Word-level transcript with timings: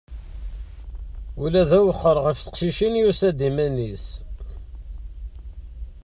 Ula 1.43 1.63
d 1.69 1.71
awexxer 1.79 2.17
ɣef 2.25 2.37
teqcicin 2.39 2.99
yusa-d 3.01 3.39
iman-is. 3.49 4.05